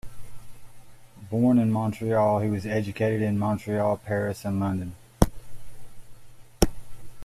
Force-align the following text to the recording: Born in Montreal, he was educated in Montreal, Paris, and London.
Born 1.29 1.59
in 1.59 1.71
Montreal, 1.71 2.39
he 2.39 2.49
was 2.49 2.65
educated 2.65 3.21
in 3.21 3.37
Montreal, 3.37 3.97
Paris, 3.97 4.43
and 4.43 4.59
London. 4.59 4.95